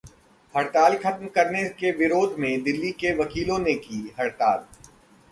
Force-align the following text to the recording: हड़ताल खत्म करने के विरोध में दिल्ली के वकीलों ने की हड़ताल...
हड़ताल 0.55 0.95
खत्म 0.97 1.27
करने 1.27 1.63
के 1.79 1.91
विरोध 1.91 2.35
में 2.39 2.63
दिल्ली 2.63 2.91
के 2.91 3.13
वकीलों 3.15 3.59
ने 3.59 3.73
की 3.75 4.01
हड़ताल... 4.19 4.65